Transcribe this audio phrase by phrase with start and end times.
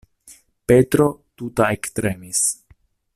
[0.71, 1.05] Petro
[1.41, 2.43] tuta ektremis.